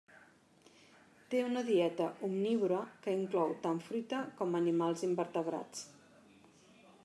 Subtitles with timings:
[1.33, 5.87] Té una dieta omnívora que inclou tant fruita com animals invertebrats.